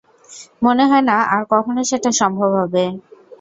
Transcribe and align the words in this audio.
মনে 0.61 0.83
হয় 0.85 1.03
না 1.09 1.17
আর 1.33 1.41
কখনও 1.53 1.83
সেটা 1.91 2.09
সম্ভব 2.21 2.51
হবে। 2.59 2.83